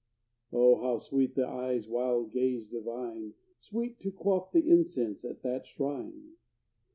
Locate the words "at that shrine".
5.23-6.31